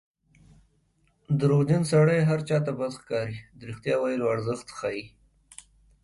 دروغجن 1.39 1.83
سړی 1.93 2.19
هر 2.29 2.39
چا 2.49 2.57
ته 2.65 2.71
بد 2.79 2.91
ښکاري 3.01 3.37
د 3.57 3.59
رښتیا 3.69 3.95
ویلو 3.97 4.31
ارزښت 4.35 4.67
ښيي 4.77 5.05